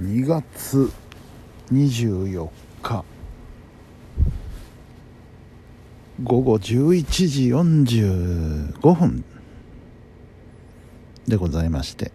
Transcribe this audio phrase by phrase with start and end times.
[0.00, 0.90] 2月
[1.72, 2.48] 24
[2.82, 3.04] 日。
[6.22, 9.24] 午後11時45分。
[11.28, 12.10] でございまして。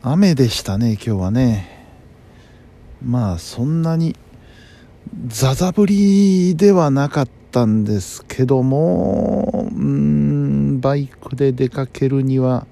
[0.00, 1.86] 雨でしたね今日はね。
[3.04, 4.16] まあそんなに
[5.26, 12.66] ザザ降りではなかったんですけどもうんバイクで出かけるには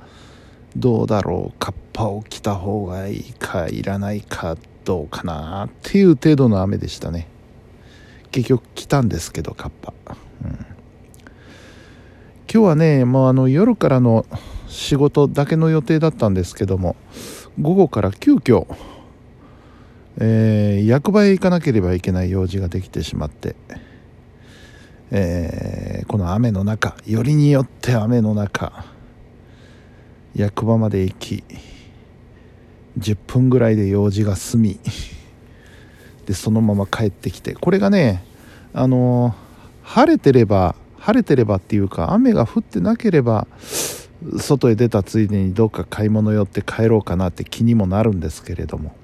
[0.76, 1.58] どうだろう？
[1.58, 7.28] カッパを着た方がいいかいらないかどうかなっていう程度の雨でしたね。
[8.30, 9.92] 結局来たんですけどカッパ、
[10.44, 10.58] うん、今
[12.46, 14.26] 日はねもうあの夜からの
[14.68, 16.96] 仕事だけの予定だったんですけども
[17.60, 18.66] 午後から急遽
[20.20, 23.54] えー、役場へ行かなければいけない用事ができてしまって、
[25.12, 28.84] えー、この雨の中よりによって雨の中
[30.34, 31.44] 役場まで行き
[32.98, 34.80] 10分ぐらいで用事が済み
[36.26, 37.54] でそのまま帰ってきて。
[37.54, 38.24] これがね
[38.74, 39.34] あの
[39.82, 43.46] 晴れてれば晴れてればっていうか雨が降ってなければ
[44.38, 48.94] 外へ出たついでにどっか買い物寄って帰ろうかなって気にもなるんですけれども。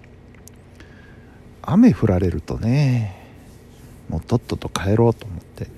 [1.67, 3.17] 雨降られるとね
[4.08, 5.69] もうとっとと帰ろうと思って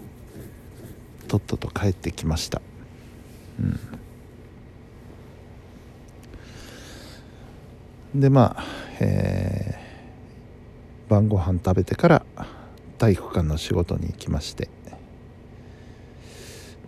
[1.28, 2.60] とっとと帰ってきました。
[3.60, 3.80] うん。
[8.20, 8.64] でまあ
[8.98, 12.24] えー、晩ご飯食べてから
[12.96, 14.70] 体育館の仕事に行きまして。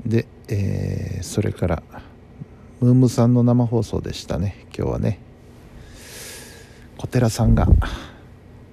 [0.07, 1.83] で、えー、それから
[2.81, 4.67] ムームさんの生放送でしたね。
[4.75, 5.20] 今日はね。
[6.97, 7.67] 小寺さんが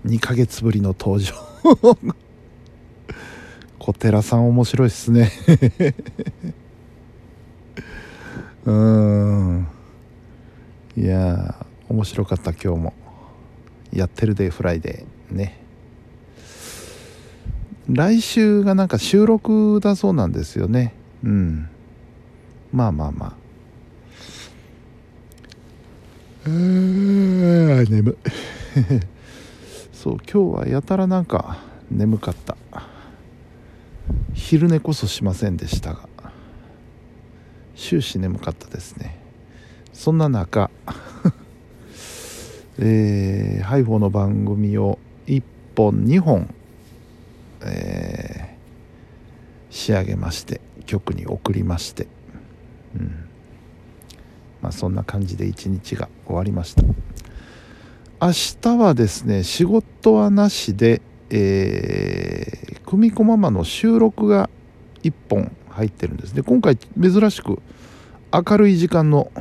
[0.05, 1.33] 2ヶ月ぶりの登場。
[3.79, 5.29] 小寺さん面白いっすね。
[8.63, 9.67] うん。
[10.95, 12.93] いや面白かった今日も。
[13.91, 15.59] やってるデーフライデーね。
[17.87, 20.93] 来週がなんか収録だそうなんですよね。
[21.23, 21.69] うん。
[22.73, 23.33] まあまあまあ。
[26.45, 28.11] うー眠。
[28.11, 28.15] い
[29.93, 31.59] そう今日はやたらなんか
[31.89, 32.57] 眠かった。
[34.33, 36.09] 昼寝こそしませんでしたが。
[37.75, 39.19] 終始眠かったですね。
[39.93, 40.69] そんな中
[42.77, 45.41] えー、ハイフォーの番組を1
[45.75, 46.53] 本2本、
[47.61, 52.07] えー、仕上げまして局に送りまして、
[52.95, 53.29] うん。
[54.61, 56.83] まあ、そんな感じで一日が終わりました。
[58.21, 58.31] 明
[58.61, 64.49] 日はですね仕事はなしで、えー、久美子ママの収録が
[65.03, 66.33] 1本入ってるんです。
[66.33, 67.61] ね今回珍しく
[68.33, 69.31] 明るい時間の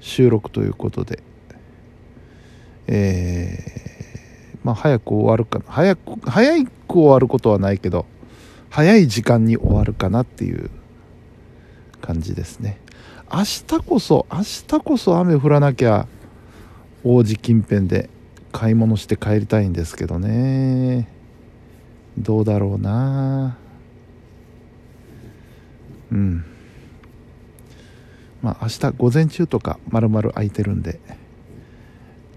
[0.00, 1.22] 収録ということで
[2.86, 5.64] えー、まあ早く終わるかな。
[5.68, 8.06] 早く早く終わることはないけど
[8.70, 10.70] 早い時間に終わるかなっていう
[12.00, 12.78] 感じですね。
[13.32, 16.06] 明日こそ明日こそ雨降らなきゃ
[17.02, 18.10] 王子近辺で
[18.52, 21.08] 買い物して帰りたいんですけどね。
[22.18, 23.56] どうだろうな。
[26.12, 26.44] うん。
[28.42, 31.00] まあ明日午前中とかまるまる空いてるんで。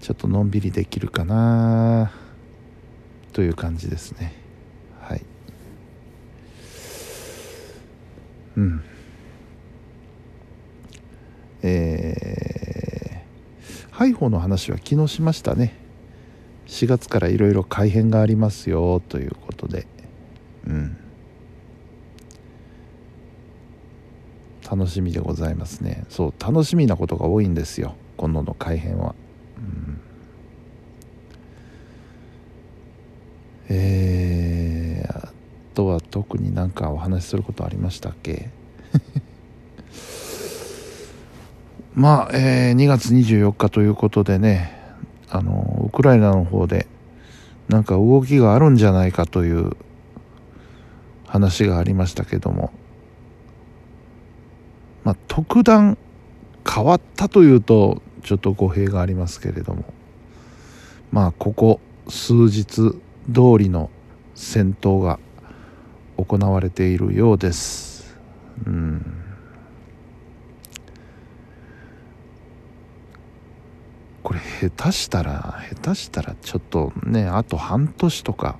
[0.00, 2.10] ちょっとのんびりできるかな
[3.32, 4.32] という感じですね。
[5.00, 5.22] はい。
[8.56, 8.82] うん。
[11.62, 12.38] えー
[13.98, 15.74] ハイホーの話は昨日しましたね。
[16.68, 19.88] 4月からいろいろ改変がありますよということで。
[20.68, 20.96] うん。
[24.70, 26.04] 楽しみでございますね。
[26.10, 29.16] そう楽しみなことが多いんですよ今度の改編は、
[29.56, 30.00] うん、
[33.68, 35.32] えー、あ
[35.74, 38.48] とは特になんかお話しすることありましたっけ？
[41.94, 44.72] まあ、えー、2月24日ということでね、
[45.30, 46.86] あの、ウクライナの方で、
[47.68, 49.76] なんか動きがあるんじゃないかという
[51.26, 52.70] 話がありましたけども、
[55.04, 55.98] まあ、特段
[56.68, 59.84] 変わったというと、ちょっと語弊がありますけれども、
[61.10, 62.94] まあ、ここ数日
[63.32, 63.90] 通りの
[64.34, 65.18] 戦闘が
[66.16, 68.16] 行われているようです。
[68.66, 69.18] うん
[74.28, 78.58] これ下手したら下手したらちょっとねあと半年とか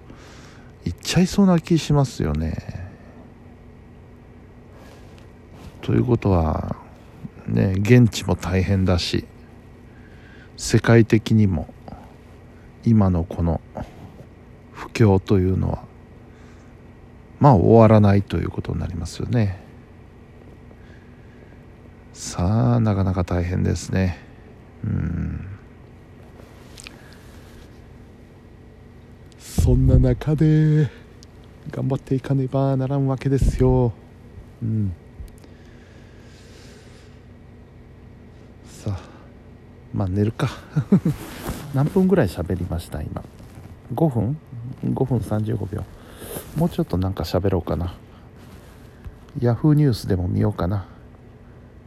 [0.86, 2.88] いっちゃいそうな気しますよね
[5.82, 6.76] ということは
[7.46, 9.26] ね現地も大変だし
[10.56, 11.68] 世界的にも
[12.84, 13.60] 今のこの
[14.92, 15.84] 況というのは
[17.40, 19.60] まあ終わらないということになりますよね。
[22.12, 24.18] さあなかなか大変ですね。
[24.84, 25.46] うん。
[29.38, 30.90] そんな中で
[31.70, 33.92] 頑張っていかねばならんわけですよ。
[34.62, 34.92] うん。
[38.66, 39.00] さあ
[39.92, 40.48] まあ寝るか。
[41.72, 43.22] 何分ぐらい喋りました今
[43.94, 44.36] ？5分？
[44.84, 45.84] 5分35秒。
[46.56, 47.94] もうちょっとなんか喋ろうかな。
[49.40, 50.86] ヤフーニュースでも見ようかな。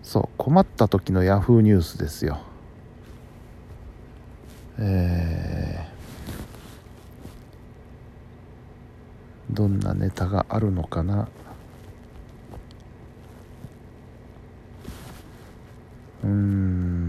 [0.04, 2.40] そう困った時のヤフーニュースですよ。
[4.80, 11.28] えー、どんなネタがあるのかな。
[16.24, 17.01] うーん。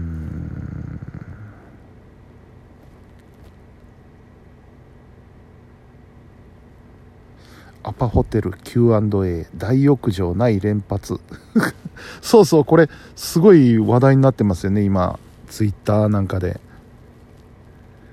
[7.83, 11.19] アパホテル Q&A 大浴場ない連発。
[12.21, 16.59] そうそうこれすごい話題になってますよね今ツイッターなんかで。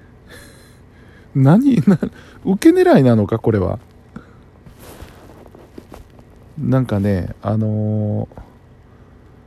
[1.34, 1.98] 何な
[2.44, 3.78] 受け狙いなのかこれは。
[6.58, 8.28] なんかねあの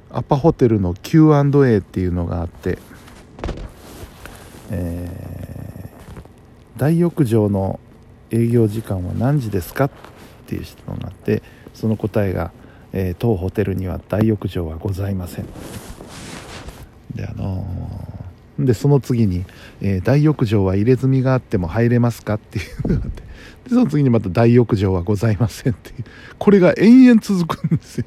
[0.10, 2.80] ー、アパホテルの Q&A っていうのがあって
[4.76, 7.80] えー、大浴場の
[8.32, 9.92] 営業時間は何時ですか
[10.54, 11.42] っていう質問があって
[11.74, 12.52] その答えが、
[12.92, 15.46] えー、当ホテルには大浴場はございません。
[17.16, 19.46] であのー、でその次に、
[19.82, 23.24] えー、大浴場は入れ墨があっても入れますかっていうのがあって
[23.66, 26.06] でその次にまた大浴場はございませんっていう
[26.38, 28.06] これが延々続くんですよ。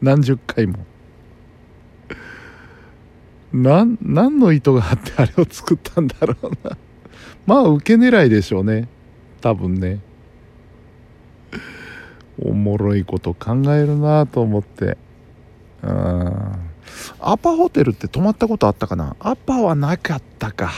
[0.00, 0.78] 何十回も。
[3.52, 6.76] 何の意図があってあれを作ったんだろうな。
[7.46, 8.88] まあ受け狙いでしょうね。
[9.40, 10.00] 多分ね。
[12.38, 14.96] おもろいこと考えるなと思って。
[15.82, 16.52] うん
[17.18, 19.16] アパホテルって泊まったことあったかな？
[19.18, 20.70] アパはなかったか。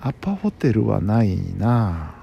[0.00, 2.14] アパホテルはないな。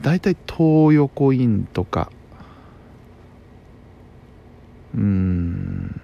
[0.00, 2.10] だいたい東横インとか。
[4.94, 6.00] うん。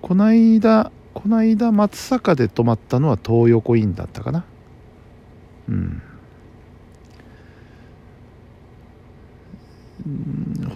[0.00, 4.44] こないだこないだ松阪で泊まったのは東横インだったかな。
[5.68, 6.02] うん。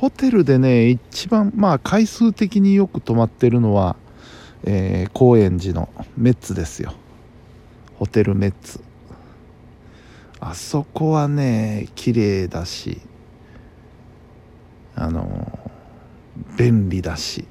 [0.05, 3.97] ホテルでね一番まあ回数的によく泊まってるのは、
[4.65, 6.93] えー、高円寺のメッツですよ。
[7.97, 8.83] ホテルメッツ。
[10.41, 13.01] あそこはね綺麗だし
[14.95, 15.71] あの
[16.59, 17.47] 便利だし。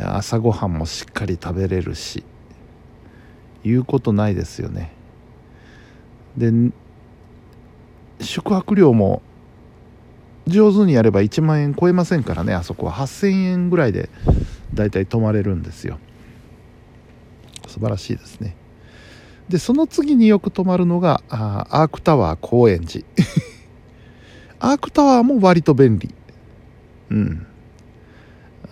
[0.00, 2.22] 朝ごはんもしっかり食べれるし。
[3.64, 4.92] 言うことないですよね。
[6.36, 6.52] で
[8.20, 9.22] 宿泊料も
[10.50, 12.52] 上手にやれば1万円超えませんからね。
[12.52, 14.10] あそこは8000円ぐらいで
[14.74, 15.98] だいたい泊まれるんですよ。
[17.66, 18.56] 素晴らしいですね。
[19.48, 23.04] でその次によく泊まるのがあアークタワー高円寺。
[24.60, 26.14] アークタワーも割と便利。
[27.10, 27.46] うん。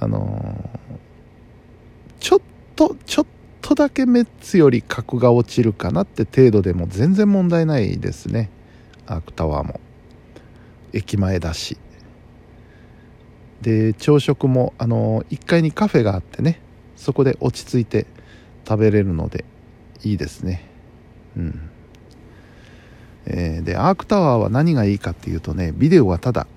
[0.01, 2.41] あのー、ちょっ
[2.77, 3.27] とちょっ
[3.61, 8.51] とだけメッツより格が落ちるかなって程度でも全然問題ないですね。
[9.07, 9.81] アークタワーも。
[10.93, 11.79] 駅前だし。
[13.63, 16.61] で朝食もあの1階にカフェがあってね
[16.95, 18.07] そこで落ち着いて
[18.67, 19.45] 食べれるので
[20.05, 20.69] いいですね。
[21.37, 21.71] うん。
[23.27, 26.47] えー、でアークタワーは何がいいかっていうとねビデオはただ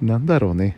[0.00, 0.76] なんだろうね。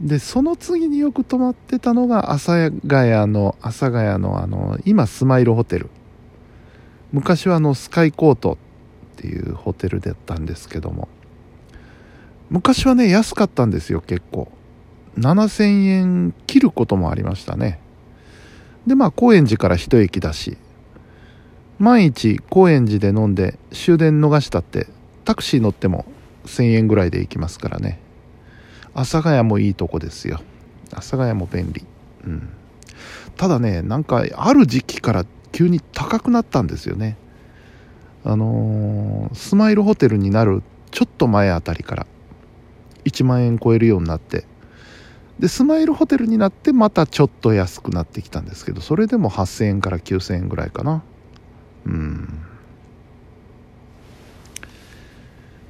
[0.00, 5.90] でその次によく泊まってたのが阿佐ヶ谷の阿佐ヶ谷のあの今スマイルホテル。
[7.12, 8.58] 昔はあのスカイコート
[9.18, 11.08] っていうホテルだったんですけども。
[12.50, 14.50] 昔はね安かったんですよ結構。
[15.18, 17.80] 7000円切ることもありましたね。
[18.86, 20.56] でまあ高円寺から一駅だし。
[21.78, 24.88] 万一高円寺で飲んで終電逃したって
[25.24, 26.06] タクシー乗っても
[26.46, 28.00] 1000円ぐらいで行きますからね。
[28.94, 30.40] 阿佐ヶ谷もいいとこですよ。
[30.92, 31.84] 阿佐ヶ谷も便利。
[32.24, 32.48] うん。
[33.36, 35.24] ただねなんかある時期から
[35.58, 37.16] 急に高くなったんですよね。
[38.22, 40.62] あのー、スマイルホテルになる
[40.92, 42.06] ちょっと前あたりから
[43.04, 44.44] 1万円超えるようになって。
[45.40, 51.02] でスマイルホテルになってまたちょっと安くなってきたんですけどそれでも8000円から9000円ぐらいかな。
[51.86, 52.28] うん。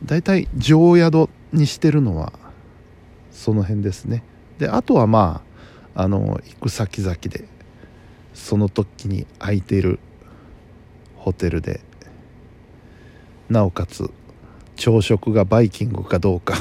[0.05, 2.35] 大体常宿にしてるのは
[3.31, 4.23] その辺ですね。
[4.59, 5.41] であとはま
[5.95, 7.49] ああの行く先々で
[8.39, 9.99] その時に空いてる
[11.17, 11.81] ホテルで
[13.51, 14.11] なおかつ
[14.77, 16.55] 朝食がバイキングかどうか。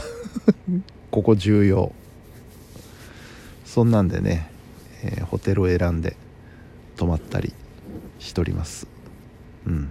[1.12, 1.94] ここ重要。
[3.64, 4.50] そんなんでね、
[5.04, 6.18] えー、ホテルを選んで
[6.96, 7.54] 泊まったり
[8.20, 8.88] しております。
[9.68, 9.90] うん。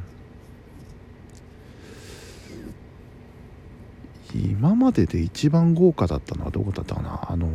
[4.35, 7.27] 今までで一番豪華だったのはどこだったかな？
[7.31, 7.49] あの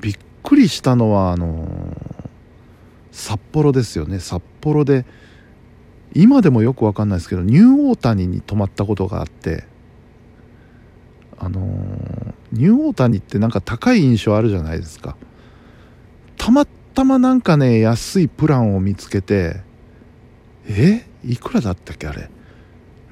[0.00, 1.96] びっくりしたのはあの
[3.18, 4.20] 札幌ですよね。
[4.20, 5.04] 札幌で
[6.14, 9.64] 今でもよく分かんないですけどニューオータニに泊まったことがあって
[11.36, 11.60] あの
[12.52, 15.16] ニューオータニってなんか高い印象あるじゃないですか。
[16.36, 19.60] たまたまなんかね安いプランを見つけて
[20.68, 21.04] え？
[21.24, 22.30] いくらだったっけあれ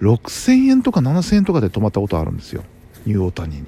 [0.00, 2.62] ？6000円とか7000円とかで泊まったことあるんですよ。
[3.04, 3.66] ニューオータニに。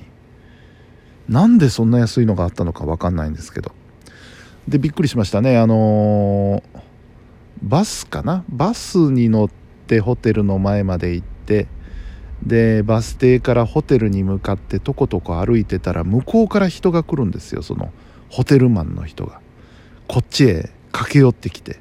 [1.28, 3.72] なんでそんな安いのがあったのか分かんないんですけど。
[4.68, 5.56] でびっくりしましたね。
[5.56, 6.62] あのー、
[7.62, 8.44] バスかな？
[8.50, 9.50] バスに乗っ
[9.86, 11.66] てホテルの前まで行って
[12.44, 17.62] でバス停からホテルに向かってとことこ歩いてたら向こうから人が来るんですよ。
[17.62, 17.92] その
[18.28, 19.40] ホテルマンの人が。
[20.06, 21.78] こっちへ駆け寄ってきて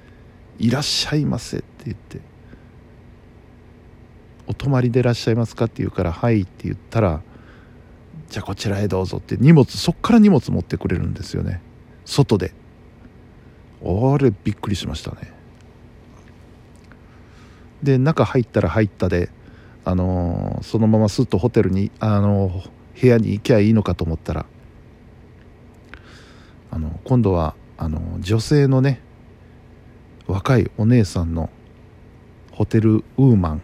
[0.58, 2.20] 「いらっしゃいませ」って言って
[4.48, 7.20] 「お泊まりでいらっしゃいますか?」って言うから「はい」って言ったら
[8.28, 11.60] 「じゃあこちらへどうぞ」って荷物そっから荷物持ってくれるんですよね。
[12.08, 12.52] 外で。
[13.84, 15.32] あれびっくりしましたね。
[17.82, 19.30] で中入ったら入ったで
[19.84, 24.46] あのー、そのまますっとホテルに、あのー、部屋に行きゃいいのかと思ったら
[26.70, 29.00] あの今度はあの女性のね
[30.26, 31.50] 若いお姉さんの
[32.50, 33.62] ホテルウーマン